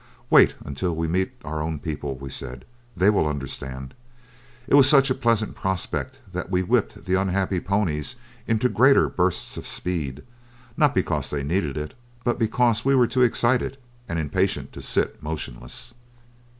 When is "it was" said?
4.67-4.89